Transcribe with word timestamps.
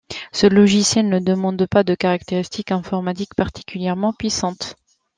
Ce 0.31 0.47
logiciel 0.47 1.09
ne 1.09 1.19
demande 1.19 1.63
pas 1.67 1.83
de 1.83 1.93
caractéristiques 1.93 2.71
informatiques 2.71 3.35
particulièrement 3.35 4.13
puissantes. 4.13 4.75